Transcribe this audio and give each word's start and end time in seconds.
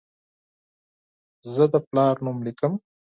زه 1.53 1.63
د 1.73 1.75
پلار 1.87 2.15
نوم 2.25 2.37
لیکم. 2.45 2.73